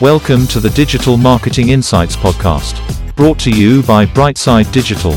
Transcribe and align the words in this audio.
Welcome 0.00 0.46
to 0.48 0.60
the 0.60 0.70
Digital 0.70 1.16
Marketing 1.16 1.70
Insights 1.70 2.14
Podcast, 2.14 2.76
brought 3.16 3.36
to 3.40 3.50
you 3.50 3.82
by 3.82 4.06
Brightside 4.06 4.70
Digital. 4.70 5.10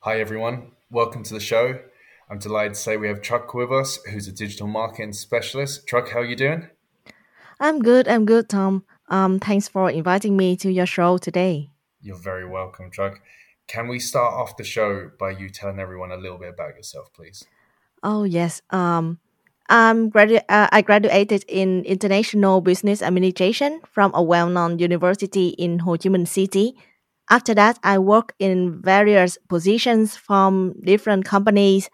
Hi, 0.00 0.18
everyone. 0.18 0.72
Welcome 0.90 1.22
to 1.22 1.34
the 1.34 1.38
show. 1.38 1.78
I'm 2.28 2.40
delighted 2.40 2.74
to 2.74 2.80
say 2.80 2.96
we 2.96 3.06
have 3.06 3.22
Trúc 3.22 3.54
with 3.54 3.70
us, 3.70 4.02
who's 4.10 4.26
a 4.26 4.32
digital 4.32 4.66
marketing 4.66 5.12
specialist. 5.12 5.86
Trúc, 5.86 6.08
how 6.08 6.18
are 6.18 6.24
you 6.24 6.34
doing? 6.34 6.66
I'm 7.60 7.80
good. 7.80 8.08
I'm 8.08 8.24
good, 8.24 8.48
Tom. 8.48 8.84
Um, 9.08 9.38
thanks 9.38 9.68
for 9.68 9.88
inviting 9.88 10.36
me 10.36 10.56
to 10.56 10.68
your 10.68 10.86
show 10.86 11.16
today. 11.16 11.71
You're 12.02 12.16
very 12.16 12.48
welcome, 12.48 12.90
Trúc. 12.90 13.18
Can 13.68 13.86
we 13.86 14.00
start 14.00 14.34
off 14.34 14.56
the 14.56 14.64
show 14.64 15.10
by 15.18 15.30
you 15.30 15.48
telling 15.48 15.78
everyone 15.78 16.10
a 16.10 16.16
little 16.16 16.36
bit 16.36 16.50
about 16.50 16.74
yourself, 16.76 17.12
please? 17.14 17.44
Oh 18.02 18.24
yes. 18.24 18.60
Um, 18.70 19.18
I'm 19.68 20.10
gradu- 20.10 20.42
uh, 20.48 20.68
I 20.72 20.82
graduated 20.82 21.44
in 21.46 21.84
international 21.84 22.60
business 22.60 23.00
administration 23.00 23.80
from 23.88 24.10
a 24.14 24.22
well-known 24.22 24.80
university 24.80 25.50
in 25.50 25.78
Ho 25.78 25.96
Chi 25.96 26.08
Minh 26.08 26.26
City. 26.26 26.74
After 27.30 27.54
that, 27.54 27.78
I 27.84 27.98
worked 27.98 28.34
in 28.40 28.82
various 28.82 29.38
positions 29.48 30.16
from 30.16 30.74
different 30.84 31.24
companies. 31.24 31.88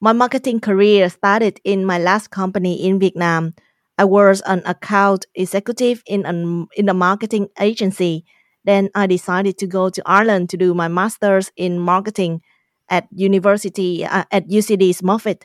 My 0.00 0.14
marketing 0.14 0.60
career 0.60 1.10
started 1.10 1.60
in 1.62 1.84
my 1.84 1.98
last 1.98 2.30
company 2.30 2.82
in 2.82 2.98
Vietnam. 2.98 3.54
I 3.98 4.04
was 4.04 4.40
an 4.46 4.62
account 4.64 5.26
executive 5.34 6.02
in 6.06 6.24
an 6.24 6.66
in 6.74 6.88
a 6.88 6.94
marketing 6.94 7.48
agency 7.60 8.24
then 8.64 8.90
I 8.94 9.06
decided 9.06 9.58
to 9.58 9.66
go 9.66 9.90
to 9.90 10.02
Ireland 10.06 10.50
to 10.50 10.56
do 10.56 10.74
my 10.74 10.88
master's 10.88 11.50
in 11.56 11.78
marketing 11.78 12.42
at 12.88 13.06
university 13.12 14.04
uh, 14.04 14.24
at 14.30 14.48
UCD 14.48 14.90
Smurfit. 14.90 15.42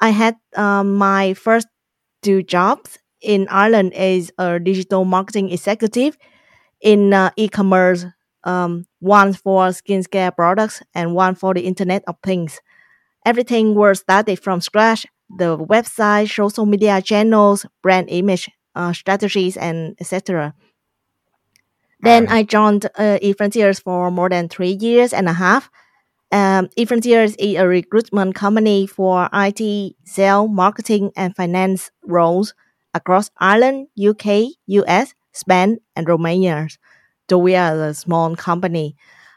I 0.00 0.10
had 0.10 0.36
um, 0.56 0.94
my 0.96 1.34
first 1.34 1.68
two 2.22 2.42
jobs 2.42 2.98
in 3.22 3.48
Ireland 3.50 3.94
as 3.94 4.30
a 4.38 4.60
digital 4.60 5.04
marketing 5.04 5.50
executive 5.50 6.16
in 6.80 7.12
uh, 7.12 7.30
e-commerce, 7.36 8.06
um, 8.44 8.86
one 9.00 9.32
for 9.32 9.68
skincare 9.68 10.34
products 10.34 10.82
and 10.94 11.14
one 11.14 11.34
for 11.34 11.54
the 11.54 11.62
Internet 11.62 12.04
of 12.06 12.16
Things. 12.22 12.60
Everything 13.24 13.74
was 13.74 14.00
started 14.00 14.38
from 14.40 14.60
scratch: 14.60 15.06
the 15.30 15.58
website, 15.58 16.30
social 16.34 16.66
media 16.66 17.02
channels, 17.02 17.66
brand 17.82 18.08
image 18.10 18.50
uh, 18.74 18.92
strategies, 18.92 19.56
and 19.56 19.96
etc. 20.00 20.54
Then 22.00 22.28
I 22.28 22.42
joined 22.42 22.86
uh, 22.96 23.18
eFrontiers 23.22 23.82
for 23.82 24.10
more 24.10 24.28
than 24.28 24.48
three 24.48 24.76
years 24.80 25.12
and 25.12 25.28
a 25.28 25.32
half. 25.32 25.70
Um, 26.30 26.68
eFrontiers 26.78 27.34
is 27.38 27.56
a 27.56 27.66
recruitment 27.66 28.34
company 28.34 28.86
for 28.86 29.28
IT, 29.32 29.94
sales, 30.04 30.50
marketing, 30.50 31.12
and 31.16 31.34
finance 31.34 31.90
roles 32.04 32.54
across 32.94 33.30
Ireland, 33.38 33.88
UK, 33.98 34.52
US, 34.66 35.14
Spain, 35.32 35.78
and 35.94 36.08
Romania. 36.08 36.68
So 37.30 37.38
we 37.38 37.54
are 37.56 37.88
a 37.88 37.94
small 37.94 38.36
company. 38.36 38.96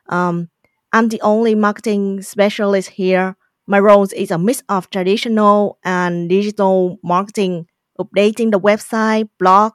Um, 0.09 0.49
I'm 0.91 1.09
the 1.09 1.21
only 1.21 1.55
marketing 1.55 2.21
specialist 2.23 2.89
here. 2.89 3.35
My 3.67 3.79
role 3.79 4.07
is 4.15 4.31
a 4.31 4.37
mix 4.37 4.63
of 4.67 4.89
traditional 4.89 5.77
and 5.83 6.27
digital 6.27 6.97
marketing, 7.03 7.67
updating 7.99 8.51
the 8.51 8.59
website, 8.59 9.29
blog, 9.37 9.73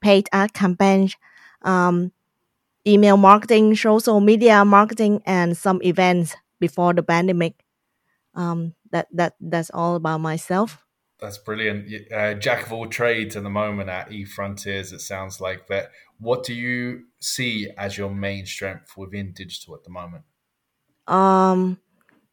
paid 0.00 0.28
ad 0.32 0.54
campaigns, 0.54 1.14
um, 1.62 2.12
email 2.86 3.16
marketing, 3.16 3.74
social 3.76 4.20
media 4.20 4.64
marketing, 4.64 5.22
and 5.26 5.56
some 5.56 5.80
events 5.82 6.36
before 6.60 6.94
the 6.94 7.02
pandemic. 7.02 7.64
Um, 8.34 8.74
that 8.90 9.08
that 9.12 9.34
that's 9.40 9.70
all 9.70 9.96
about 9.96 10.20
myself. 10.20 10.84
That's 11.20 11.38
brilliant. 11.38 11.90
Uh, 12.12 12.34
jack 12.34 12.66
of 12.66 12.72
all 12.72 12.86
trades 12.86 13.34
at 13.34 13.42
the 13.42 13.50
moment 13.50 13.88
at 13.90 14.10
eFrontiers, 14.10 14.92
it 14.92 15.00
sounds 15.00 15.40
like. 15.40 15.66
But 15.66 15.90
what 16.20 16.44
do 16.44 16.54
you 16.54 17.06
see 17.20 17.68
as 17.76 17.98
your 17.98 18.10
main 18.10 18.46
strength 18.46 18.96
within 18.96 19.32
digital 19.32 19.74
at 19.74 19.82
the 19.82 19.90
moment? 19.90 20.24
Um, 21.08 21.80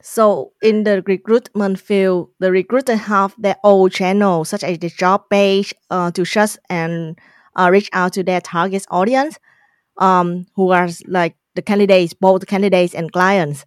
so 0.01 0.53
in 0.61 0.83
the 0.83 1.01
recruitment 1.01 1.79
field, 1.79 2.29
the 2.39 2.51
recruiter 2.51 2.95
have 2.95 3.33
their 3.39 3.57
own 3.63 3.89
channel, 3.89 4.45
such 4.45 4.63
as 4.63 4.77
the 4.77 4.89
job 4.89 5.29
page, 5.31 5.73
uh, 5.89 6.11
to 6.11 6.23
search 6.23 6.57
and 6.69 7.17
uh, 7.55 7.69
reach 7.71 7.89
out 7.93 8.13
to 8.13 8.23
their 8.23 8.41
target 8.41 8.85
audience 8.91 9.37
um, 9.97 10.45
who 10.55 10.71
are 10.71 10.89
like 11.07 11.35
the 11.55 11.61
candidates, 11.61 12.13
both 12.13 12.47
candidates 12.47 12.93
and 12.93 13.11
clients. 13.11 13.65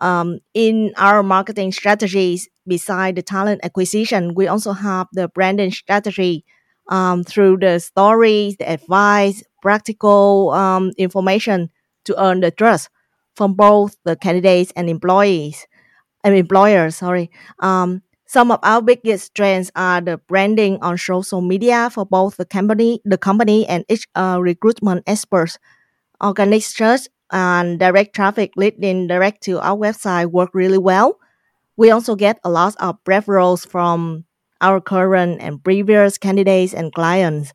Um, 0.00 0.38
in 0.54 0.92
our 0.96 1.22
marketing 1.22 1.72
strategies, 1.72 2.48
beside 2.66 3.16
the 3.16 3.22
talent 3.22 3.60
acquisition, 3.64 4.34
we 4.34 4.46
also 4.46 4.72
have 4.72 5.08
the 5.12 5.28
branding 5.28 5.70
strategy 5.72 6.44
um, 6.88 7.22
through 7.24 7.58
the 7.58 7.78
stories, 7.78 8.56
the 8.56 8.70
advice, 8.70 9.42
practical 9.62 10.50
um, 10.50 10.92
information 10.96 11.70
to 12.04 12.22
earn 12.22 12.40
the 12.40 12.50
trust 12.50 12.88
from 13.36 13.54
both 13.54 13.96
the 14.04 14.16
candidates 14.16 14.72
and 14.74 14.88
employees 14.88 15.66
and 16.24 16.34
employers. 16.34 16.96
Sorry. 16.96 17.30
Um, 17.60 18.02
some 18.30 18.52
of 18.52 18.60
our 18.62 18.80
biggest 18.80 19.24
strengths 19.24 19.72
are 19.74 20.00
the 20.00 20.16
branding 20.28 20.78
on 20.82 20.96
social 20.96 21.40
media 21.40 21.90
for 21.90 22.06
both 22.06 22.36
the 22.36 22.44
company, 22.44 23.00
the 23.04 23.18
company 23.18 23.66
and 23.66 23.84
each 23.88 24.06
uh, 24.14 24.38
recruitment 24.40 25.02
experts. 25.08 25.58
Organic 26.22 26.62
search 26.62 27.08
and 27.32 27.80
direct 27.80 28.14
traffic 28.14 28.52
leading 28.54 29.08
direct 29.08 29.42
to 29.42 29.58
our 29.58 29.76
website 29.76 30.30
work 30.30 30.50
really 30.54 30.78
well. 30.78 31.18
We 31.76 31.90
also 31.90 32.14
get 32.14 32.38
a 32.44 32.50
lot 32.50 32.76
of 32.78 33.02
referrals 33.02 33.66
from 33.66 34.26
our 34.60 34.80
current 34.80 35.42
and 35.42 35.64
previous 35.64 36.16
candidates 36.16 36.72
and 36.72 36.94
clients. 36.94 37.52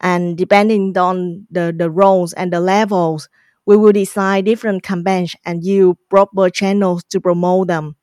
And 0.00 0.36
depending 0.36 0.98
on 0.98 1.46
the, 1.48 1.72
the 1.76 1.90
roles 1.90 2.32
and 2.32 2.52
the 2.52 2.58
levels, 2.58 3.28
we 3.66 3.76
will 3.76 3.92
design 3.92 4.46
different 4.46 4.82
campaigns 4.82 5.36
and 5.44 5.62
use 5.62 5.94
proper 6.10 6.50
channels 6.50 7.04
to 7.10 7.20
promote 7.20 7.68
them 7.68 7.94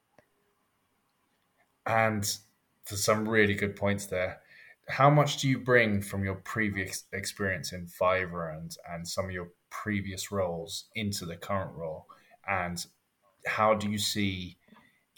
and 1.85 2.37
for 2.85 2.95
some 2.95 3.27
really 3.27 3.55
good 3.55 3.75
points 3.75 4.05
there. 4.05 4.41
How 4.87 5.09
much 5.09 5.37
do 5.37 5.49
you 5.49 5.57
bring 5.57 6.01
from 6.01 6.23
your 6.23 6.35
previous 6.35 7.05
experience 7.11 7.73
in 7.73 7.87
Fiverr 7.87 8.55
and, 8.55 8.75
and 8.91 9.07
some 9.07 9.25
of 9.25 9.31
your 9.31 9.49
previous 9.71 10.31
roles 10.31 10.85
into 10.95 11.25
the 11.25 11.35
current 11.35 11.75
role? 11.75 12.05
And 12.47 12.85
how 13.47 13.73
do 13.73 13.89
you 13.89 13.97
see 13.97 14.57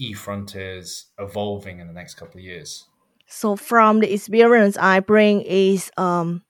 eFrontiers 0.02 1.06
evolving 1.20 1.80
in 1.80 1.88
the 1.88 1.94
next 1.94 2.16
couple 2.16 2.40
of 2.40 2.46
years? 2.46 2.86
So 3.28 3.58
from 3.58 4.00
the 4.00 4.14
experience 4.14 4.78
I 4.78 5.02
bring 5.02 5.42
is 5.42 5.92
um, 5.98 6.44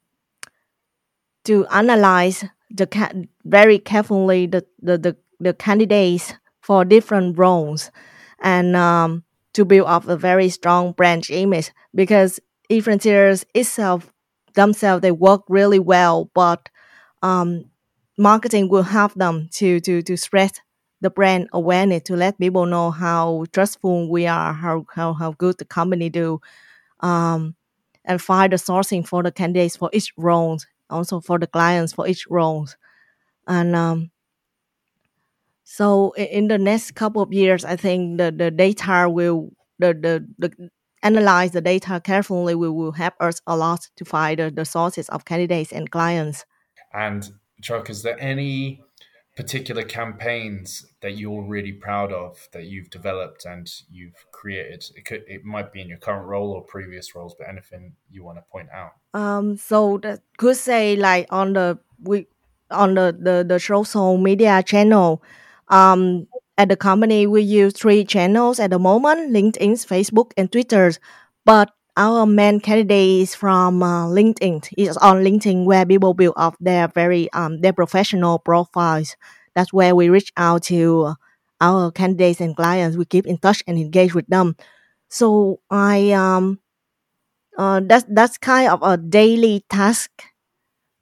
to 1.45 1.65
analyze 1.67 2.45
the 2.69 2.85
ca- 2.85 3.13
very 3.45 3.79
carefully 3.79 4.45
the, 4.45 4.65
the, 4.79 4.97
the, 4.97 5.17
the 5.39 5.53
candidates 5.53 6.33
for 6.61 6.85
different 6.85 7.39
roles 7.39 7.89
and 8.41 8.75
um, 8.75 9.23
to 9.57 9.65
build 9.65 9.87
up 9.87 10.07
a 10.07 10.15
very 10.17 10.49
strong 10.49 10.93
brand 10.93 11.29
image 11.31 11.71
because 11.95 12.39
eFrontiers 12.71 13.43
itself 13.55 14.13
themselves 14.53 15.01
they 15.01 15.11
work 15.11 15.41
really 15.49 15.79
well, 15.79 16.29
but 16.35 16.69
um, 17.23 17.65
marketing 18.17 18.69
will 18.69 18.83
help 18.83 19.13
them 19.15 19.49
to 19.53 19.79
to 19.81 20.03
to 20.03 20.17
spread 20.17 20.51
the 21.01 21.09
brand 21.09 21.49
awareness 21.53 22.03
to 22.03 22.15
let 22.15 22.39
people 22.39 22.67
know 22.67 22.91
how 22.91 23.45
trustful 23.51 24.09
we 24.11 24.27
are, 24.27 24.53
how 24.53 24.85
how, 24.93 25.13
how 25.13 25.31
good 25.33 25.57
the 25.57 25.65
company 25.65 26.09
do, 26.09 26.39
um, 27.01 27.55
and 28.05 28.21
find 28.21 28.53
the 28.53 28.57
sourcing 28.57 29.07
for 29.07 29.23
the 29.23 29.31
candidates 29.31 29.77
for 29.77 29.89
each 29.93 30.13
role, 30.17 30.59
also 30.89 31.21
for 31.21 31.39
the 31.39 31.47
clients 31.47 31.93
for 31.93 32.07
each 32.07 32.27
role, 32.29 32.67
and 33.47 33.75
um, 33.75 34.11
so 35.69 36.13
in 36.13 36.47
the 36.47 36.57
next 36.57 36.91
couple 36.95 37.21
of 37.21 37.33
years, 37.33 37.65
I 37.65 37.75
think 37.75 38.19
the, 38.19 38.31
the 38.31 38.49
data 38.49 39.09
will 39.09 39.51
the, 39.79 39.93
the, 39.93 40.25
the 40.39 40.69
analyze 41.03 41.51
the 41.51 41.59
data 41.59 41.99
carefully 42.01 42.55
will, 42.55 42.71
will 42.71 42.93
help 42.93 43.15
us 43.19 43.41
a 43.45 43.57
lot 43.57 43.89
to 43.97 44.05
find 44.05 44.39
the, 44.39 44.49
the 44.49 44.63
sources 44.63 45.09
of 45.09 45.25
candidates 45.25 45.73
and 45.73 45.91
clients. 45.91 46.45
And 46.93 47.29
Trúc, 47.61 47.89
is 47.89 48.01
there 48.01 48.17
any 48.17 48.81
particular 49.35 49.83
campaigns 49.83 50.85
that 51.01 51.17
you're 51.17 51.43
really 51.43 51.73
proud 51.73 52.13
of 52.13 52.47
that 52.53 52.63
you've 52.63 52.89
developed 52.89 53.43
and 53.43 53.69
you've 53.91 54.25
created? 54.31 54.85
It 54.95 55.03
could 55.03 55.25
it 55.27 55.43
might 55.43 55.73
be 55.73 55.81
in 55.81 55.89
your 55.89 55.97
current 55.97 56.27
role 56.27 56.51
or 56.51 56.61
previous 56.61 57.13
roles, 57.13 57.35
but 57.37 57.49
anything 57.49 57.91
you 58.09 58.23
want 58.23 58.37
to 58.37 58.43
point 58.49 58.69
out? 58.73 58.93
Um, 59.13 59.57
so 59.57 59.97
that 60.03 60.21
could 60.37 60.55
say 60.55 60.95
like 60.95 61.27
on 61.29 61.51
the 61.51 61.77
we 62.01 62.27
on 62.71 62.93
the 62.93 63.13
the, 63.19 63.45
the 63.45 63.59
social 63.59 64.17
media 64.17 64.63
channel, 64.63 65.21
um, 65.69 66.27
at 66.57 66.69
the 66.69 66.75
company, 66.75 67.27
we 67.27 67.41
use 67.41 67.73
three 67.73 68.03
channels 68.05 68.59
at 68.59 68.71
the 68.71 68.79
moment 68.79 69.31
LinkedIn, 69.33 69.73
Facebook, 69.85 70.31
and 70.37 70.51
Twitter. 70.51 70.91
But 71.45 71.71
our 71.95 72.25
main 72.25 72.59
candidate 72.59 73.21
is 73.21 73.35
from 73.35 73.81
uh, 73.83 74.07
LinkedIn. 74.07 74.67
It's 74.77 74.97
on 74.97 75.23
LinkedIn 75.23 75.65
where 75.65 75.85
people 75.85 76.13
build 76.13 76.35
up 76.37 76.55
their 76.59 76.87
very 76.89 77.31
um, 77.33 77.61
their 77.61 77.73
professional 77.73 78.39
profiles. 78.39 79.15
That's 79.55 79.73
where 79.73 79.95
we 79.95 80.09
reach 80.09 80.31
out 80.37 80.63
to 80.63 81.15
our 81.61 81.91
candidates 81.91 82.41
and 82.41 82.55
clients. 82.55 82.97
We 82.97 83.05
keep 83.05 83.25
in 83.25 83.37
touch 83.37 83.63
and 83.67 83.77
engage 83.77 84.13
with 84.13 84.27
them. 84.27 84.55
So 85.09 85.59
I 85.71 86.11
um 86.11 86.59
uh, 87.57 87.81
that's 87.83 88.05
that's 88.09 88.37
kind 88.37 88.69
of 88.69 88.79
a 88.83 88.97
daily 88.97 89.65
task. 89.69 90.11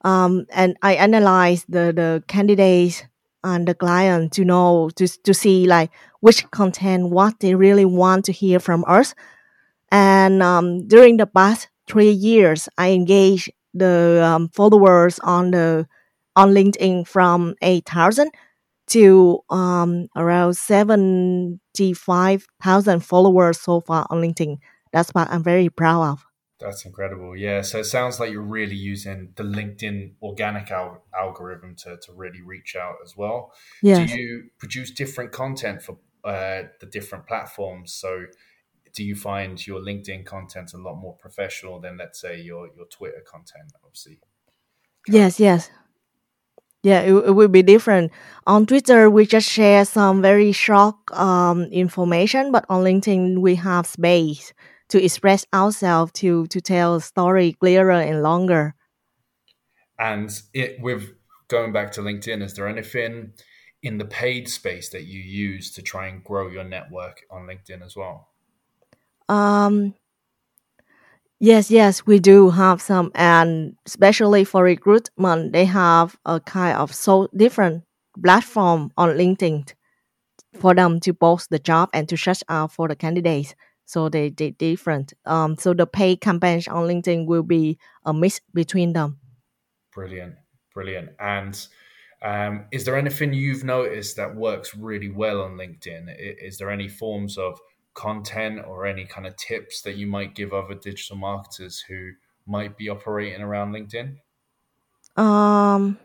Um, 0.04 0.46
and 0.52 0.78
I 0.82 0.96
analyze 0.96 1.66
the 1.68 1.92
the 1.94 2.24
candidates 2.28 3.04
and 3.46 3.68
the 3.70 3.76
client 3.76 4.34
to 4.34 4.46
know 4.46 4.90
to 4.98 5.08
to 5.08 5.34
see 5.34 5.68
like 5.68 5.92
which 6.22 6.50
content 6.52 7.12
what 7.12 7.40
they 7.40 7.56
really 7.56 7.86
want 7.86 8.26
to 8.26 8.34
hear 8.34 8.60
from 8.60 8.84
us. 8.88 9.16
And 9.92 10.42
um, 10.44 10.88
during 10.88 11.18
the 11.18 11.28
past 11.28 11.70
three 11.88 12.12
years, 12.12 12.68
I 12.78 12.92
engaged 12.92 13.52
the 13.74 14.22
um, 14.24 14.50
followers 14.50 15.20
on 15.20 15.52
the 15.52 15.88
on 16.36 16.54
LinkedIn 16.54 17.08
from 17.08 17.56
eight 17.62 17.88
thousand 17.88 18.32
to 18.88 19.40
um, 19.50 20.08
around 20.16 20.56
seventy 20.58 21.94
five 21.94 22.46
thousand 22.64 23.02
followers 23.02 23.60
so 23.62 23.82
far 23.82 24.08
on 24.10 24.22
LinkedIn. 24.22 24.58
That's 24.94 25.12
what 25.12 25.30
I'm 25.32 25.44
very 25.44 25.70
proud 25.70 26.04
of. 26.14 26.26
That's 26.60 26.86
incredible. 26.86 27.36
Yeah. 27.36 27.62
So 27.62 27.80
it 27.80 27.84
sounds 27.84 28.20
like 28.20 28.32
you're 28.32 28.42
really 28.42 28.76
using 28.76 29.34
the 29.36 29.44
LinkedIn 29.44 30.14
organic 30.22 30.72
al- 30.72 31.04
algorithm 31.14 31.76
to, 31.84 31.98
to 31.98 32.14
really 32.14 32.42
reach 32.42 32.76
out 32.76 32.96
as 33.04 33.18
well. 33.18 33.52
Yes. 33.82 34.10
Do 34.10 34.18
you 34.18 34.44
produce 34.58 34.92
different 34.92 35.34
content 35.34 35.82
for 35.82 35.98
uh, 36.24 36.64
the 36.80 36.86
different 36.86 37.28
platforms? 37.28 37.94
So 37.94 38.28
do 38.94 39.04
you 39.04 39.16
find 39.16 39.68
your 39.68 39.82
LinkedIn 39.82 40.26
content 40.26 40.74
a 40.74 40.78
lot 40.78 40.96
more 40.96 41.14
professional 41.16 41.82
than, 41.82 41.98
let's 41.98 42.22
say, 42.22 42.40
your, 42.40 42.70
your 42.74 42.86
Twitter 42.86 43.22
content? 43.30 43.74
Obviously. 43.84 44.20
Yes, 45.10 45.40
yes. 45.40 45.70
Yeah, 46.84 47.02
it, 47.02 47.14
it 47.14 47.32
will 47.32 47.50
be 47.50 47.64
different. 47.64 48.12
On 48.48 48.66
Twitter, 48.66 49.10
we 49.10 49.26
just 49.26 49.50
share 49.50 49.84
some 49.84 50.22
very 50.22 50.54
short 50.54 50.96
um, 51.12 51.64
information, 51.64 52.52
but 52.52 52.66
on 52.70 52.84
LinkedIn, 52.84 53.40
we 53.40 53.56
have 53.56 53.86
space 53.88 54.54
to 54.90 55.04
express 55.04 55.46
ourselves 55.54 56.12
to 56.14 56.48
to 56.48 56.62
tell 56.62 56.96
a 56.96 57.02
story 57.02 57.54
clearer 57.54 57.92
and 57.92 58.22
longer. 58.22 58.76
And 59.98 60.30
it 60.54 60.80
with 60.82 61.14
going 61.48 61.72
back 61.72 61.92
to 61.94 62.02
LinkedIn, 62.02 62.44
is 62.44 62.54
there 62.54 62.68
anything 62.68 63.34
in 63.82 63.98
the 63.98 64.06
paid 64.06 64.50
space 64.50 64.90
that 64.90 65.04
you 65.04 65.20
use 65.20 65.72
to 65.72 65.82
try 65.82 66.08
and 66.08 66.24
grow 66.24 66.50
your 66.50 66.64
network 66.64 67.22
on 67.30 67.48
LinkedIn 67.48 67.86
as 67.86 67.96
well? 67.96 68.30
Um, 69.30 69.94
yes, 71.40 71.70
yes, 71.70 72.06
we 72.06 72.20
do 72.20 72.50
have 72.50 72.82
some, 72.82 73.12
and 73.14 73.76
especially 73.86 74.44
for 74.44 74.64
recruitment, 74.64 75.54
they 75.54 75.66
have 75.66 76.18
a 76.26 76.40
kind 76.40 76.78
of 76.78 76.94
so 76.94 77.28
different 77.36 77.84
platform 78.24 78.92
on 78.98 79.10
LinkedIn 79.10 79.74
for 80.60 80.74
them 80.74 81.00
to 81.02 81.14
post 81.14 81.50
the 81.50 81.60
job 81.60 81.90
and 81.94 82.10
to 82.10 82.18
search 82.18 82.44
out 82.50 82.72
for 82.72 82.88
the 82.88 82.96
candidates 82.96 83.56
so 83.86 84.10
they 84.10 84.30
they 84.30 84.52
different. 84.52 85.14
Um, 85.26 85.56
so 85.58 85.74
the 85.74 85.86
paid 85.86 86.22
campaigns 86.22 86.68
on 86.68 86.88
LinkedIn 86.88 87.26
will 87.26 87.44
be 87.44 87.78
a 88.04 88.14
mix 88.14 88.42
between 88.54 88.94
them. 88.94 89.20
Brilliant, 89.94 90.36
brilliant. 90.74 91.10
And 91.20 91.68
um, 92.22 92.66
is 92.72 92.86
there 92.86 92.98
anything 92.98 93.34
you've 93.34 93.64
noticed 93.64 94.16
that 94.18 94.36
works 94.36 94.76
really 94.76 95.10
well 95.10 95.42
on 95.42 95.58
LinkedIn? 95.58 96.14
Is 96.18 96.58
there 96.58 96.72
any 96.72 96.88
forms 96.88 97.38
of 97.38 97.60
content 97.94 98.62
or 98.68 98.86
any 98.86 99.06
kind 99.06 99.26
of 99.26 99.36
tips 99.38 99.82
that 99.84 99.96
you 99.96 100.08
might 100.08 100.36
give 100.36 100.54
other 100.54 100.76
digital 100.76 101.16
marketers 101.16 101.84
who 101.88 102.12
might 102.46 102.78
be 102.78 102.90
operating 102.90 103.42
around 103.42 103.74
LinkedIn? 103.74 104.18
Um, 105.22 105.98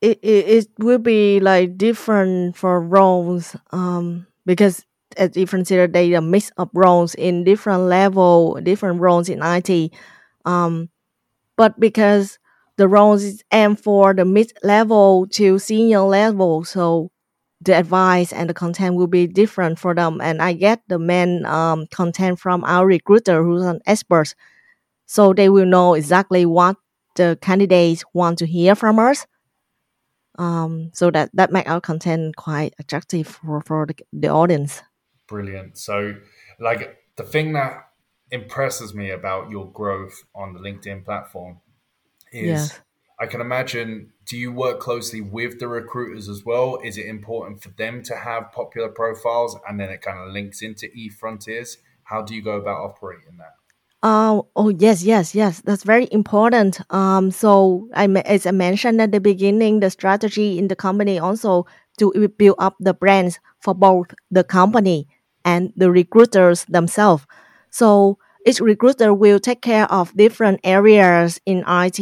it, 0.00 0.18
it, 0.22 0.48
it 0.48 0.68
will 0.78 0.98
be 0.98 1.40
like 1.40 1.76
different 1.76 2.56
for 2.56 2.80
roles 2.80 3.56
um, 3.72 4.26
because 4.46 4.84
as 5.18 5.36
you 5.36 5.86
they 5.88 6.20
mix 6.20 6.50
of 6.56 6.70
roles 6.72 7.14
in 7.14 7.44
different 7.44 7.82
level, 7.82 8.58
different 8.62 9.00
roles 9.00 9.28
in 9.28 9.40
IT. 9.42 9.92
Um, 10.44 10.88
but 11.56 11.78
because 11.78 12.38
the 12.76 12.88
roles 12.88 13.24
is 13.24 13.42
aimed 13.52 13.80
for 13.80 14.14
the 14.14 14.24
mid 14.24 14.52
level 14.62 15.26
to 15.32 15.58
senior 15.58 16.00
level, 16.00 16.64
so 16.64 17.10
the 17.60 17.74
advice 17.74 18.32
and 18.32 18.48
the 18.48 18.54
content 18.54 18.94
will 18.94 19.08
be 19.08 19.26
different 19.26 19.78
for 19.78 19.94
them. 19.94 20.20
And 20.20 20.40
I 20.40 20.52
get 20.52 20.82
the 20.88 20.98
main 20.98 21.44
um, 21.44 21.86
content 21.88 22.38
from 22.38 22.64
our 22.64 22.86
recruiter 22.86 23.42
who's 23.42 23.64
an 23.64 23.80
expert, 23.86 24.34
so 25.06 25.32
they 25.34 25.48
will 25.48 25.66
know 25.66 25.94
exactly 25.94 26.46
what 26.46 26.76
the 27.16 27.36
candidates 27.42 28.04
want 28.14 28.38
to 28.38 28.46
hear 28.46 28.74
from 28.74 28.98
us. 28.98 29.26
Um, 30.38 30.92
so 30.94 31.10
that 31.10 31.30
that 31.34 31.50
make 31.50 31.68
our 31.68 31.80
content 31.80 32.36
quite 32.36 32.72
attractive 32.78 33.26
for, 33.26 33.60
for 33.60 33.86
the, 33.86 33.96
the 34.12 34.28
audience. 34.28 34.82
Brilliant. 35.28 35.78
So, 35.78 36.16
like 36.58 36.98
the 37.16 37.22
thing 37.22 37.52
that 37.52 37.88
impresses 38.30 38.94
me 38.94 39.10
about 39.10 39.50
your 39.50 39.70
growth 39.70 40.24
on 40.34 40.52
the 40.52 40.60
LinkedIn 40.60 41.04
platform 41.04 41.60
is 42.32 42.46
yes. 42.46 42.80
I 43.20 43.26
can 43.26 43.40
imagine 43.40 44.12
do 44.26 44.36
you 44.36 44.52
work 44.52 44.80
closely 44.80 45.20
with 45.20 45.58
the 45.58 45.66
recruiters 45.68 46.28
as 46.28 46.44
well? 46.44 46.78
Is 46.84 46.98
it 46.98 47.06
important 47.06 47.62
for 47.62 47.70
them 47.70 48.02
to 48.04 48.16
have 48.16 48.52
popular 48.52 48.88
profiles 48.88 49.56
and 49.68 49.80
then 49.80 49.90
it 49.90 50.02
kind 50.02 50.18
of 50.18 50.32
links 50.32 50.62
into 50.62 50.88
eFrontiers? 50.88 51.78
How 52.04 52.22
do 52.22 52.34
you 52.34 52.42
go 52.42 52.52
about 52.52 52.78
operating 52.78 53.38
that? 53.38 53.54
Uh, 54.00 54.42
oh 54.54 54.68
yes, 54.68 55.02
yes, 55.02 55.34
yes. 55.34 55.60
That's 55.62 55.82
very 55.82 56.08
important. 56.12 56.80
Um, 56.90 57.32
so 57.32 57.88
I 57.94 58.06
as 58.06 58.46
I 58.46 58.52
mentioned 58.52 59.00
at 59.00 59.10
the 59.10 59.20
beginning, 59.20 59.80
the 59.80 59.90
strategy 59.90 60.56
in 60.58 60.68
the 60.68 60.76
company 60.76 61.18
also 61.18 61.66
to 61.98 62.28
build 62.38 62.56
up 62.60 62.76
the 62.78 62.94
brands 62.94 63.40
for 63.58 63.74
both 63.74 64.14
the 64.30 64.44
company 64.44 65.08
and 65.48 65.72
the 65.76 65.90
recruiters 65.90 66.64
themselves. 66.66 67.24
So 67.70 68.18
each 68.46 68.60
recruiter 68.60 69.12
will 69.14 69.40
take 69.40 69.62
care 69.62 69.90
of 69.90 70.14
different 70.16 70.60
areas 70.64 71.40
in 71.46 71.64
IT 71.66 71.98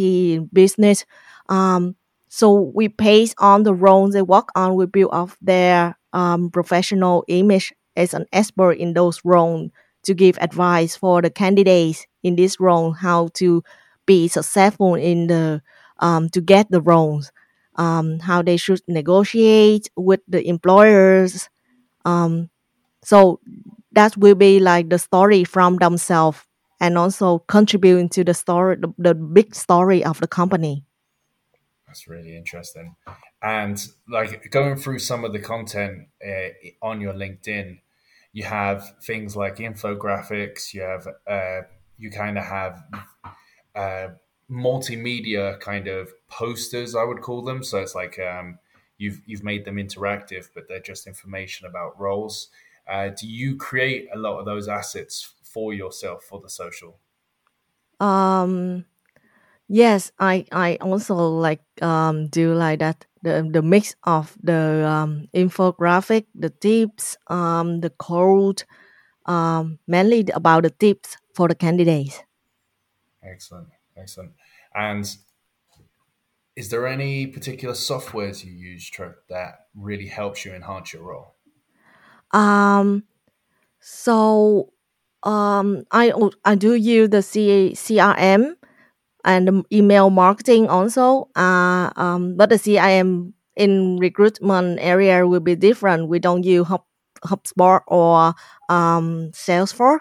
business. 0.53 1.05
Um, 1.49 1.97
so 2.29 2.73
we 2.75 2.89
base 2.89 3.35
on 3.39 3.63
the 3.63 3.75
roles 3.75 4.13
they 4.13 4.23
work 4.23 4.49
on, 4.55 4.75
we 4.75 4.87
build 4.87 5.11
up 5.13 5.31
their 5.41 5.97
um, 6.13 6.51
professional 6.51 7.25
image 7.29 7.73
as 7.97 8.15
an 8.15 8.27
expert 8.33 8.73
in 8.73 8.93
those 8.95 9.21
roles 9.25 9.71
to 10.03 10.15
give 10.15 10.37
advice 10.41 10.97
for 10.97 11.23
the 11.23 11.31
candidates 11.31 12.07
in 12.23 12.37
this 12.37 12.61
role 12.61 12.93
how 12.93 13.29
to 13.35 13.63
be 14.07 14.29
successful 14.29 14.95
in 14.95 15.27
the 15.29 15.63
um, 15.99 16.29
to 16.31 16.41
get 16.41 16.71
the 16.71 16.81
roles, 16.81 17.33
um, 17.77 18.19
how 18.21 18.43
they 18.43 18.57
should 18.57 18.81
negotiate 18.87 19.89
with 19.97 20.21
the 20.29 20.47
employers, 20.47 21.49
um, 22.05 22.51
so 23.07 23.39
that 23.93 24.17
will 24.17 24.35
be 24.35 24.59
like 24.59 24.89
the 24.89 24.99
story 24.99 25.45
from 25.45 25.77
themselves 25.77 26.41
and 26.81 26.99
also 26.99 27.39
contributing 27.47 28.09
to 28.09 28.25
the 28.25 28.35
story, 28.35 28.75
the, 28.75 28.93
the 28.99 29.15
big 29.15 29.55
story 29.55 30.05
of 30.05 30.19
the 30.19 30.27
company. 30.27 30.85
That's 31.87 32.09
really 32.09 32.37
interesting. 32.37 32.97
And 33.41 33.81
like 34.09 34.51
going 34.51 34.75
through 34.75 34.99
some 34.99 35.25
of 35.25 35.33
the 35.33 35.39
content 35.39 36.09
uh, 36.21 36.49
on 36.83 37.01
your 37.01 37.15
LinkedIn, 37.15 37.79
you 38.33 38.43
have 38.43 38.97
things 39.05 39.37
like 39.37 39.59
infographics. 39.59 40.75
You 40.75 40.81
have 40.81 41.07
uh, 41.29 41.61
you 41.99 42.11
kind 42.11 42.37
of 42.37 42.45
have 42.45 42.83
uh, 43.77 44.09
multimedia 44.51 45.61
kind 45.61 45.87
of 45.87 46.11
posters, 46.29 46.97
I 46.97 47.05
would 47.05 47.23
call 47.23 47.43
them. 47.43 47.63
So 47.63 47.79
it's 47.79 47.95
like 47.95 48.19
um, 48.19 48.59
you've 48.99 49.23
you've 49.27 49.45
made 49.45 49.65
them 49.65 49.77
interactive, 49.77 50.49
but 50.53 50.65
they're 50.69 50.81
just 50.81 51.07
information 51.07 51.69
about 51.69 52.01
roles. 52.01 52.49
Uh, 52.89 53.09
do 53.09 53.27
you 53.27 53.57
create 53.57 54.09
a 54.15 54.19
lot 54.19 54.39
of 54.39 54.47
those 54.47 54.69
assets 54.69 55.35
for 55.43 55.73
yourself 55.75 56.25
for 56.25 56.41
the 56.41 56.49
social? 56.49 56.99
Um, 58.01 58.85
yes, 59.69 60.13
I 60.19 60.47
I 60.53 60.77
also 60.81 61.15
like 61.17 61.63
um 61.83 62.29
do 62.29 62.55
like 62.55 62.81
that 62.81 63.07
the 63.23 63.49
the 63.51 63.63
mix 63.63 63.97
of 64.05 64.37
the 64.43 64.87
um 64.87 65.29
infographic, 65.35 66.27
the 66.35 66.51
tips, 66.51 67.17
um 67.29 67.81
the 67.81 67.91
code, 67.91 68.65
um 69.27 69.79
mainly 69.87 70.27
about 70.35 70.65
the 70.65 70.71
tips 70.71 71.17
for 71.35 71.49
the 71.49 71.55
candidates. 71.55 72.23
Excellent, 73.23 73.69
excellent. 73.97 74.33
And 74.75 75.07
is 76.57 76.71
there 76.71 76.87
any 76.87 77.27
particular 77.27 77.75
softwares 77.75 78.45
you 78.45 78.53
use, 78.53 78.89
Trúc, 78.91 79.27
that 79.29 79.69
really 79.75 80.09
helps 80.09 80.45
you 80.45 80.53
enhance 80.55 80.93
your 80.93 81.03
role? 81.05 81.36
Um, 82.33 83.05
so 83.81 84.71
um, 85.23 85.85
I 85.93 86.13
I 86.45 86.55
do 86.55 86.75
use 86.75 87.11
the 87.11 87.23
C, 87.23 87.73
CRM 87.75 88.57
and 89.25 89.65
email 89.73 90.11
marketing 90.11 90.69
also. 90.69 91.29
Uh, 91.37 91.91
um, 91.97 92.37
but 92.37 92.51
the 92.51 92.59
CRM 92.59 93.33
in 93.57 93.99
recruitment 93.99 94.79
area 94.81 95.27
will 95.27 95.41
be 95.41 95.57
different. 95.57 96.09
We 96.09 96.19
don't 96.19 96.45
use 96.45 96.67
Hub, 96.69 96.85
HubSpot 97.25 97.81
or 97.89 98.35
um, 98.69 99.31
Salesforce. 99.33 100.01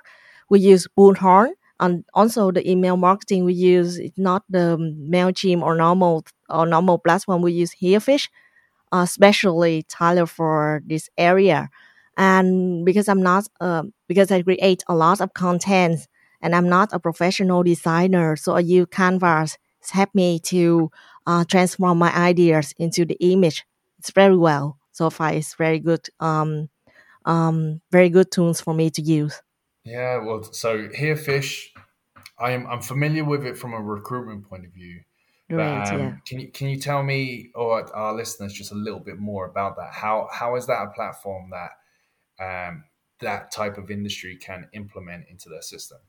We 0.49 0.59
use 0.59 0.87
Bullhorn. 0.97 1.51
And 1.79 2.05
also 2.13 2.51
the 2.51 2.69
email 2.69 2.95
marketing 2.95 3.43
we 3.43 3.53
use 3.53 3.99
is 3.99 4.11
not 4.17 4.43
the 4.49 4.77
Mailchimp 4.79 5.61
or 5.61 5.75
normal 5.75 6.23
or 6.49 6.65
normal 6.65 6.99
platform, 6.99 7.41
we 7.41 7.51
use 7.51 7.73
Herefish, 7.81 8.29
uh, 8.93 8.99
especially 9.03 9.83
tailored 9.83 10.29
for 10.29 10.81
this 10.85 11.09
area. 11.17 11.69
And 12.17 12.85
because 12.85 13.09
I'm 13.09 13.21
not, 13.21 13.47
uh, 13.59 13.83
because 14.07 14.31
I 14.31 14.41
create 14.41 14.83
a 14.87 14.95
lot 14.95 15.21
of 15.21 15.33
content 15.33 16.07
and 16.41 16.55
I'm 16.55 16.69
not 16.69 16.89
a 16.93 16.99
professional 16.99 17.63
designer, 17.63 18.35
so 18.35 18.55
I 18.55 18.59
use 18.59 18.87
Canvas 18.91 19.57
help 19.91 20.13
me 20.13 20.39
to 20.39 20.89
uh, 21.27 21.43
transform 21.45 21.97
my 21.97 22.15
ideas 22.15 22.73
into 22.77 23.05
the 23.05 23.17
image. 23.19 23.63
It's 23.99 24.11
very 24.11 24.37
well. 24.37 24.77
So 24.91 25.09
far, 25.09 25.33
it's 25.33 25.55
very 25.55 25.79
good, 25.79 26.07
um, 26.19 26.69
um, 27.25 27.81
very 27.91 28.09
good 28.09 28.31
tools 28.31 28.61
for 28.61 28.73
me 28.73 28.89
to 28.91 29.01
use. 29.01 29.41
Yeah, 29.83 30.23
well, 30.23 30.43
so 30.43 30.87
Herefish, 30.87 31.67
I'm 32.39 32.65
I'm 32.67 32.81
familiar 32.81 33.23
with 33.23 33.45
it 33.45 33.57
from 33.57 33.73
a 33.73 33.81
recruitment 33.81 34.47
point 34.49 34.65
of 34.65 34.71
view. 34.71 35.01
But, 35.49 35.55
Great, 35.57 35.87
um, 35.89 35.99
yeah. 35.99 36.15
Can 36.25 36.39
you 36.39 36.47
can 36.47 36.69
you 36.69 36.79
tell 36.79 37.03
me 37.03 37.51
or 37.53 37.95
our 37.95 38.15
listeners 38.15 38.53
just 38.53 38.71
a 38.71 38.75
little 38.75 38.99
bit 38.99 39.19
more 39.19 39.45
about 39.45 39.75
that? 39.75 39.91
How 39.91 40.27
how 40.31 40.55
is 40.55 40.65
that 40.67 40.81
a 40.81 40.89
platform 40.89 41.49
that 41.51 41.71
um, 42.39 42.83
that 43.21 43.51
type 43.51 43.77
of 43.77 43.89
industry 43.89 44.37
can 44.37 44.67
implement 44.73 45.25
into 45.29 45.49
their 45.49 45.61
system? 45.61 45.99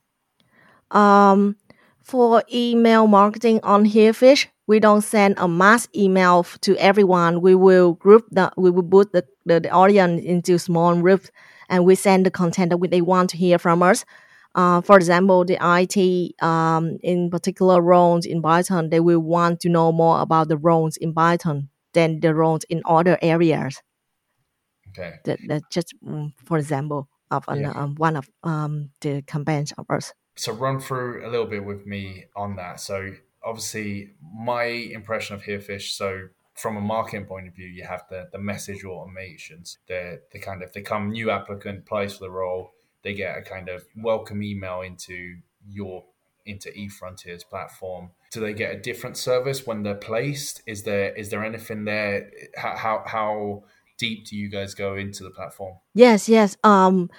Um, 0.90 1.56
for 2.02 2.42
email 2.52 3.06
marketing 3.06 3.60
on 3.62 3.84
Herefish, 3.84 4.46
we 4.66 4.80
don't 4.80 5.02
send 5.02 5.34
a 5.38 5.48
mass 5.48 5.88
email 5.94 6.44
to 6.60 6.76
everyone. 6.76 7.40
We 7.40 7.54
will 7.54 7.94
group 7.94 8.26
the 8.30 8.52
we 8.56 8.70
will 8.70 8.82
put 8.82 9.12
the, 9.12 9.24
the, 9.44 9.60
the 9.60 9.70
audience 9.70 10.22
into 10.24 10.58
small 10.58 10.94
groups 11.00 11.30
and 11.68 11.84
we 11.84 11.94
send 11.94 12.26
the 12.26 12.30
content 12.30 12.70
that 12.70 12.78
we, 12.78 12.88
they 12.88 13.00
want 13.00 13.30
to 13.30 13.36
hear 13.36 13.58
from 13.58 13.82
us. 13.82 14.04
Uh, 14.54 14.80
for 14.80 14.96
example, 14.96 15.44
the 15.44 15.58
IT 15.60 16.42
um, 16.42 16.98
in 17.02 17.30
particular 17.30 17.80
roles 17.80 18.24
in 18.24 18.40
Python, 18.40 18.88
they 18.88 19.00
will 19.00 19.20
want 19.20 19.60
to 19.60 19.68
know 19.68 19.92
more 19.92 20.20
about 20.20 20.48
the 20.48 20.56
roles 20.56 20.96
in 20.96 21.12
Python 21.12 21.68
than 21.92 22.20
the 22.20 22.34
roles 22.34 22.64
in 22.64 22.82
other 22.86 23.18
areas. 23.20 23.82
Okay. 24.98 25.16
That, 25.24 25.38
that's 25.46 25.64
just 25.70 25.94
um, 26.06 26.32
for 26.44 26.58
example 26.58 27.08
of 27.30 27.44
an, 27.48 27.60
Yeah. 27.62 27.72
um, 27.72 27.94
one 27.96 28.16
of 28.16 28.28
um, 28.44 28.90
the 29.00 29.22
campaigns 29.22 29.72
of 29.72 29.86
us. 29.90 30.12
so 30.36 30.52
run 30.52 30.78
through 30.80 31.26
a 31.26 31.28
little 31.28 31.46
bit 31.46 31.64
with 31.64 31.86
me 31.86 32.26
on 32.36 32.56
that. 32.56 32.80
So 32.80 33.12
obviously, 33.42 34.10
my 34.20 34.64
impression 34.64 35.34
of 35.36 35.42
Herefish. 35.42 35.96
So 35.96 36.28
from 36.54 36.76
a 36.76 36.80
marketing 36.80 37.26
point 37.26 37.48
of 37.48 37.54
view, 37.54 37.66
you 37.68 37.84
have 37.84 38.04
the 38.10 38.28
the 38.32 38.38
message 38.38 38.82
automations. 38.84 39.78
The 39.88 40.20
the 40.32 40.38
kind 40.38 40.62
of 40.62 40.72
they 40.72 40.82
come 40.82 41.10
new 41.10 41.30
applicant 41.30 41.78
applies 41.80 42.14
for 42.16 42.24
the 42.24 42.30
role, 42.30 42.72
they 43.02 43.14
get 43.14 43.36
a 43.36 43.42
kind 43.42 43.68
of 43.68 43.84
welcome 43.96 44.42
email 44.42 44.80
into 44.82 45.36
your 45.68 46.04
into 46.44 46.70
eFrontier's 46.70 47.42
platform. 47.44 48.10
Do 48.30 48.40
they 48.40 48.52
get 48.52 48.72
a 48.74 48.78
different 48.78 49.16
service 49.16 49.66
when 49.66 49.82
they're 49.82 49.94
placed? 49.94 50.62
Is 50.66 50.84
there 50.84 51.12
is 51.14 51.30
there 51.30 51.44
anything 51.44 51.84
there? 51.84 52.30
How 52.56 52.76
how, 52.76 53.02
how 53.06 53.64
deep 53.98 54.26
do 54.26 54.36
you 54.36 54.48
guys 54.48 54.74
go 54.74 54.96
into 54.96 55.22
the 55.24 55.30
platform? 55.30 55.76
Yes, 55.94 56.28
yes. 56.28 56.56
Um, 56.64 57.10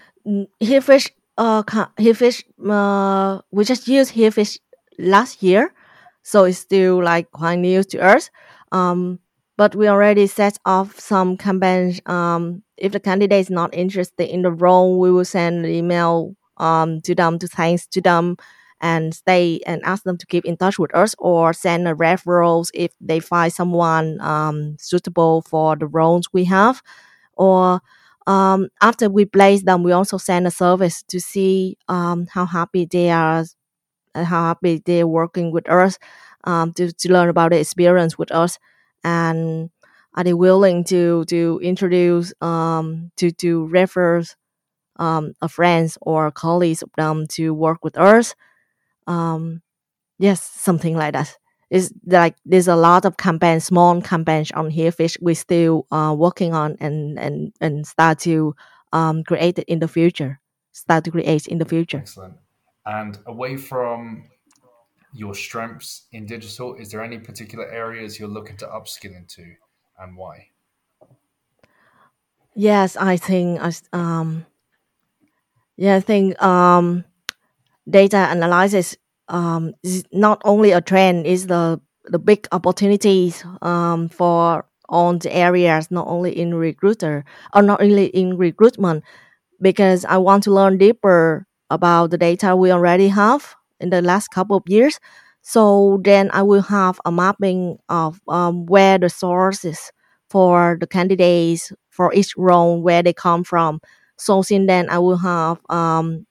Herefish, 0.62 1.10
uh, 1.38 1.64
Herefish, 1.64 2.44
uh, 2.70 3.42
we 3.52 3.64
just 3.64 3.88
used 3.88 4.14
Herefish 4.14 4.60
last 5.00 5.42
year, 5.42 5.74
so 6.24 6.44
it's 6.44 6.60
still 6.60 7.04
like 7.04 7.32
quite 7.32 7.56
new 7.56 7.84
to 7.84 8.00
us. 8.00 8.30
Um, 8.72 9.20
but 9.58 9.76
we 9.76 9.88
already 9.88 10.28
set 10.28 10.60
off 10.66 11.00
some 11.00 11.38
campaigns. 11.38 12.02
Um, 12.06 12.64
if 12.78 12.92
the 12.92 13.00
candidate 13.00 13.40
is 13.40 13.50
not 13.50 13.74
interested 13.74 14.30
in 14.30 14.44
the 14.44 14.52
role, 14.52 15.00
we 15.00 15.12
will 15.12 15.26
send 15.26 15.66
an 15.66 15.72
email 15.72 16.36
um 16.60 17.00
to 17.02 17.14
them 17.14 17.38
to 17.38 17.48
thanks 17.48 17.86
to 17.86 18.02
them 18.02 18.36
and 18.82 19.14
stay 19.14 19.60
and 19.66 19.82
ask 19.84 20.04
them 20.04 20.18
to 20.18 20.26
keep 20.28 20.46
in 20.46 20.58
touch 20.58 20.78
with 20.80 20.94
us 20.96 21.16
or 21.20 21.54
send 21.54 21.88
a 21.88 21.94
referrals 21.94 22.70
if 22.74 22.92
they 23.02 23.20
find 23.20 23.52
someone 23.54 24.20
um 24.22 24.78
suitable 24.80 25.42
for 25.44 25.76
the 25.76 25.88
roles 25.88 26.28
we 26.34 26.46
have 26.46 26.82
or 27.36 27.82
um, 28.28 28.68
after 28.82 29.10
we 29.10 29.26
place 29.26 29.64
them, 29.64 29.84
we 29.84 29.92
also 29.94 30.18
send 30.18 30.48
a 30.48 30.52
service 30.52 31.02
to 31.10 31.20
see 31.20 31.78
um, 31.88 32.28
how 32.32 32.46
happy 32.46 32.86
they 32.86 33.10
are, 33.10 33.46
and 34.16 34.26
how 34.28 34.44
happy 34.46 34.82
they're 34.86 35.08
working 35.08 35.52
with 35.52 35.70
us, 35.70 35.98
um, 36.46 36.74
to, 36.74 36.92
to 36.94 37.12
learn 37.12 37.30
about 37.30 37.52
the 37.52 37.60
experience 37.60 38.18
with 38.18 38.32
us, 38.32 38.58
and 39.04 39.70
are 40.16 40.24
they 40.24 40.34
willing 40.34 40.84
to 40.86 41.26
to 41.26 41.60
introduce 41.64 42.34
um, 42.42 43.12
to 43.18 43.32
to 43.32 43.66
refer 43.68 44.24
um, 44.98 45.34
a 45.42 45.50
friends 45.50 45.98
or 46.02 46.32
colleagues 46.32 46.82
of 46.82 46.90
them 46.98 47.28
to 47.28 47.54
work 47.54 47.84
with 47.84 47.98
us. 47.98 48.36
Um, 49.08 49.62
yes, 50.20 50.42
something 50.42 50.96
like 50.96 51.14
that. 51.14 51.36
It's 51.70 51.92
like 52.06 52.36
there's 52.46 52.68
a 52.70 52.76
lot 52.76 53.06
of 53.06 53.18
campaigns, 53.18 53.66
small 53.66 54.02
campaigns 54.02 54.52
on 54.52 54.72
Herefish 54.72 55.18
we're 55.22 55.36
still 55.36 55.86
uh, 55.92 56.16
working 56.18 56.54
on 56.54 56.78
and 56.80 57.20
and 57.20 57.54
and 57.60 57.86
start 57.86 58.20
to 58.20 58.56
um, 58.94 59.24
create 59.24 59.60
it 59.60 59.66
in 59.68 59.80
the 59.80 59.88
future. 59.88 60.40
Start 60.72 61.04
to 61.06 61.12
create 61.12 61.48
in 61.48 61.58
the 61.58 61.66
future. 61.66 62.00
Excellent. 62.00 62.36
And 62.86 63.20
away 63.26 63.58
from 63.58 64.30
your 65.14 65.36
strengths 65.36 66.08
in 66.12 66.26
digital, 66.26 66.76
is 66.76 66.92
there 66.92 67.04
any 67.04 67.18
particular 67.18 67.66
areas 67.70 68.20
you're 68.20 68.30
looking 68.30 68.56
to 68.58 68.66
upskill 68.68 69.18
into 69.18 69.56
and 70.00 70.16
why? 70.16 70.48
Yes, 72.56 72.96
I 72.96 73.18
think 73.18 73.60
I 73.62 73.72
um 73.94 74.46
yeah, 75.76 75.96
I 75.96 76.00
think 76.00 76.42
um 76.42 77.04
data 77.90 78.28
analysis 78.32 78.96
um 79.30 79.74
is 79.84 80.04
not 80.12 80.42
only 80.46 80.72
a 80.72 80.82
trend, 80.82 81.26
is 81.28 81.48
the 81.48 81.80
the 82.06 82.20
big 82.20 82.48
opportunities 82.52 83.44
um 83.62 84.10
for 84.10 84.66
all 84.90 85.18
the 85.18 85.34
areas, 85.36 85.92
not 85.92 86.08
only 86.08 86.32
in 86.38 86.56
recruiter 86.56 87.26
or 87.54 87.62
not 87.62 87.82
only 87.82 88.06
in 88.08 88.38
recruitment, 88.38 89.04
because 89.62 90.06
I 90.06 90.18
want 90.18 90.44
to 90.46 90.52
learn 90.54 90.78
deeper 90.78 91.48
about 91.72 92.12
the 92.12 92.20
data 92.20 92.56
we 92.56 92.72
already 92.72 93.10
have 93.10 93.56
in 93.80 93.90
the 93.90 94.02
last 94.04 94.30
couple 94.30 94.58
of 94.58 94.64
years. 94.68 95.00
So 95.42 96.02
then 96.04 96.30
I 96.34 96.44
will 96.44 96.62
have 96.64 97.00
a 97.06 97.12
mapping 97.12 97.80
of 97.90 98.22
um, 98.30 98.68
where 98.68 99.00
the 99.00 99.10
sources 99.10 99.92
for 100.30 100.78
the 100.80 100.88
candidates 100.88 101.74
for 101.90 102.14
each 102.14 102.36
role 102.38 102.82
where 102.82 103.04
they 103.04 103.14
come 103.14 103.44
from. 103.44 103.82
So 104.18 104.44
since 104.44 104.68
then 104.68 104.90
I 104.90 105.00
will 105.00 105.18
have 105.18 105.60
um, 105.70 106.27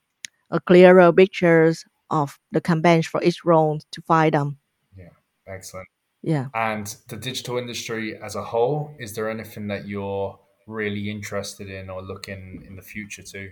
a 0.50 0.60
clearer 0.60 1.12
pictures 1.12 1.84
of 2.10 2.38
the 2.52 2.60
campaigns 2.60 3.06
for 3.06 3.22
each 3.22 3.44
role 3.44 3.80
to 3.90 4.02
find 4.02 4.34
them. 4.34 4.58
Yeah, 4.96 5.10
excellent. 5.46 5.88
Yeah. 6.22 6.46
And 6.54 6.94
the 7.08 7.16
digital 7.16 7.58
industry 7.58 8.16
as 8.16 8.34
a 8.34 8.42
whole, 8.42 8.94
is 8.98 9.14
there 9.14 9.30
anything 9.30 9.68
that 9.68 9.86
you're 9.86 10.38
really 10.66 11.10
interested 11.10 11.70
in 11.70 11.90
or 11.90 12.02
looking 12.02 12.64
in 12.66 12.76
the 12.76 12.82
future 12.82 13.22
to? 13.22 13.50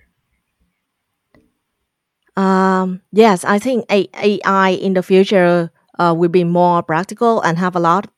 Um, 2.36 3.02
yes, 3.12 3.44
I 3.44 3.58
think 3.58 3.84
AI 3.90 4.70
in 4.70 4.94
the 4.94 5.02
future 5.02 5.70
uh, 5.98 6.14
will 6.16 6.28
be 6.28 6.44
more 6.44 6.82
practical 6.82 7.40
and 7.42 7.58
have 7.58 7.76
a 7.76 7.80
lot 7.80 8.10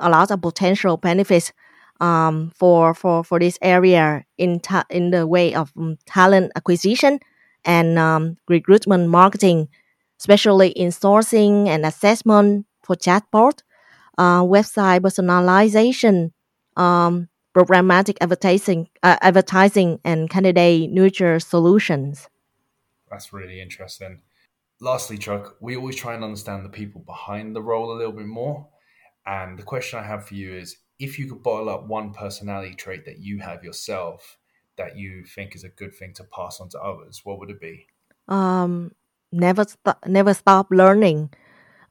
a 0.00 0.08
lot 0.08 0.30
of 0.30 0.40
potential 0.42 0.96
benefits 0.96 1.52
um, 2.00 2.52
for 2.54 2.92
for 2.92 3.24
for 3.24 3.38
this 3.38 3.58
area 3.62 4.24
in 4.36 4.60
ta- 4.60 4.84
in 4.90 5.10
the 5.10 5.26
way 5.26 5.54
of 5.54 5.72
um, 5.76 5.96
talent 6.04 6.52
acquisition 6.56 7.20
and 7.64 7.98
um, 7.98 8.36
recruitment 8.48 9.08
marketing, 9.08 9.68
especially 10.18 10.70
in 10.70 10.90
sourcing 10.90 11.68
and 11.68 11.84
assessment 11.84 12.66
for 12.82 12.96
chatbot, 12.96 13.62
uh, 14.18 14.42
website 14.42 15.00
personalization, 15.00 16.32
um, 16.76 17.28
programmatic 17.54 18.16
advertising, 18.20 18.88
uh, 19.02 19.16
advertising, 19.20 20.00
and 20.04 20.30
candidate 20.30 20.90
nurture 20.90 21.38
solutions. 21.38 22.28
That's 23.10 23.32
really 23.32 23.60
interesting. 23.60 24.20
Lastly, 24.80 25.18
Trúc, 25.18 25.56
we 25.60 25.76
always 25.76 25.96
try 25.96 26.14
and 26.14 26.24
understand 26.24 26.64
the 26.64 26.70
people 26.70 27.02
behind 27.02 27.54
the 27.54 27.62
role 27.62 27.92
a 27.92 27.96
little 27.96 28.12
bit 28.12 28.26
more. 28.26 28.68
And 29.26 29.56
the 29.58 29.62
question 29.62 29.98
I 29.98 30.02
have 30.02 30.26
for 30.26 30.34
you 30.34 30.54
is 30.54 30.76
if 30.98 31.18
you 31.18 31.28
could 31.28 31.42
bottle 31.42 31.68
up 31.68 31.86
one 31.86 32.12
personality 32.12 32.74
trait 32.74 33.04
that 33.04 33.20
you 33.20 33.38
have 33.38 33.62
yourself 33.62 34.38
that 34.76 34.96
you 34.96 35.24
think 35.24 35.54
is 35.54 35.64
a 35.64 35.68
good 35.68 35.94
thing 35.94 36.14
to 36.14 36.24
pass 36.24 36.60
on 36.60 36.68
to 36.70 36.80
others, 36.80 37.20
what 37.24 37.38
would 37.38 37.50
it 37.50 37.60
be? 37.60 37.86
um, 38.28 38.92
never 39.32 39.64
st- 39.64 39.96
never 40.06 40.34
stop 40.34 40.68
learning. 40.70 41.30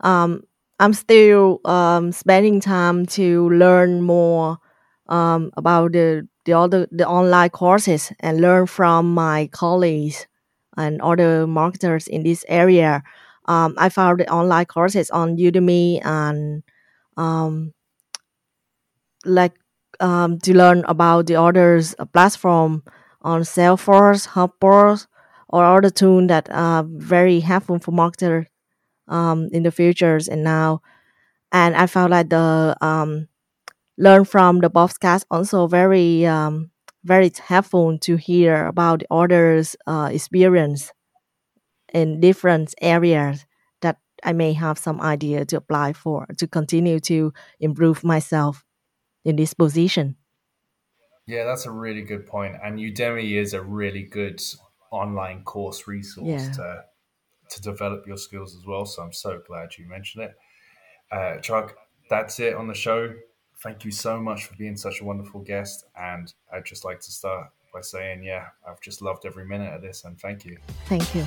Um, 0.02 0.44
I'm 0.80 0.94
still 0.94 1.62
um, 1.66 2.12
spending 2.12 2.60
time 2.60 3.06
to 3.18 3.50
learn 3.50 4.02
more 4.02 4.58
um, 5.08 5.52
about 5.58 5.94
the 5.94 6.28
the 6.46 6.54
other 6.54 6.88
the 6.92 7.08
online 7.08 7.50
courses 7.50 8.12
and 8.20 8.42
learn 8.42 8.68
from 8.68 9.14
my 9.14 9.48
colleagues 9.52 10.28
and 10.78 11.02
other 11.02 11.48
marketers 11.48 12.08
in 12.08 12.24
this 12.24 12.46
area. 12.48 13.04
Um, 13.48 13.76
I 13.78 13.90
found 13.90 14.20
the 14.20 14.30
online 14.32 14.66
courses 14.66 15.10
on 15.12 15.38
Udemy 15.38 16.02
and 16.06 16.64
um, 17.18 17.74
like 19.26 19.54
um, 20.02 20.40
to 20.40 20.56
learn 20.56 20.84
about 20.88 21.28
the 21.28 21.36
others 21.36 21.96
uh, 22.00 22.06
platform 22.06 22.84
on 23.22 23.42
Salesforce, 23.42 24.28
HubSpot, 24.30 25.08
or 25.50 25.66
other 25.66 25.90
tools 25.90 26.28
that 26.30 26.50
are 26.52 26.84
very 26.88 27.40
helpful 27.42 27.80
for 27.80 27.92
marketers 27.92 28.48
um, 29.08 29.50
in 29.52 29.64
the 29.64 29.72
futures 29.72 30.28
and 30.28 30.44
now. 30.44 30.82
and 31.52 31.76
I 31.76 31.88
found 31.88 32.12
like 32.12 32.30
the 32.30 32.76
um, 32.82 33.28
learn 33.98 34.26
from 34.26 34.60
the 34.60 34.70
podcast 34.70 35.26
also 35.32 35.68
very 35.68 36.26
um, 36.26 36.72
very 37.04 37.32
helpful 37.48 37.98
to 38.00 38.16
hear 38.18 38.68
about 38.68 39.00
the 39.02 39.08
others' 39.14 39.76
uh, 39.88 40.10
experience 40.12 40.92
in 41.94 42.20
different 42.20 42.74
areas 42.82 43.46
that 43.82 43.98
I 44.24 44.34
may 44.34 44.54
have 44.54 44.78
some 44.78 45.02
idea 45.02 45.46
to 45.46 45.58
apply 45.58 45.94
for 45.94 46.28
to 46.38 46.48
continue 46.48 47.00
to 47.02 47.34
improve 47.60 48.04
myself 48.04 48.64
in 49.24 49.36
this 49.36 49.54
position. 49.54 50.16
Yeah, 51.28 51.46
that's 51.46 51.66
a 51.66 51.72
really 51.72 52.02
good 52.02 52.26
point. 52.28 52.56
And 52.64 52.80
Udemy 52.80 53.40
is 53.40 53.54
a 53.54 53.62
really 53.62 54.04
good 54.04 54.42
online 54.92 55.44
course 55.44 55.88
resource 55.88 56.26
yeah. 56.26 56.52
to 56.52 56.84
to 57.50 57.62
develop 57.62 58.08
your 58.08 58.18
skills 58.18 58.56
as 58.56 58.66
well. 58.66 58.86
So 58.86 59.02
I'm 59.04 59.14
so 59.14 59.42
glad 59.46 59.78
you 59.78 59.86
mentioned 59.88 60.26
it. 60.26 60.36
Uh, 61.12 61.42
Trúc, 61.42 61.74
that's 62.10 62.40
it 62.40 62.56
on 62.56 62.68
the 62.68 62.74
show. 62.74 63.14
Thank 63.62 63.84
you 63.84 63.92
so 63.92 64.20
much 64.20 64.46
for 64.46 64.56
being 64.56 64.78
such 64.78 65.02
a 65.02 65.04
wonderful 65.04 65.42
guest. 65.42 65.86
And 66.00 66.34
I'd 66.52 66.66
just 66.66 66.86
like 66.86 67.02
to 67.02 67.12
start 67.12 67.50
by 67.74 67.82
saying, 67.82 68.24
yeah, 68.24 68.48
I've 68.68 68.82
just 68.82 69.02
loved 69.02 69.26
every 69.26 69.46
minute 69.46 69.74
of 69.74 69.82
this 69.82 70.06
and 70.06 70.20
thank 70.20 70.46
you. 70.46 70.58
Thank 70.86 71.14
you. 71.14 71.26